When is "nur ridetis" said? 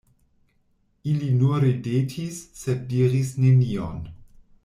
1.41-2.41